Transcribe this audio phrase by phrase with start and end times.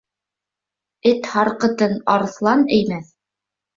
[1.11, 3.17] Эт һарҡытын арыҫлан еймәҫ.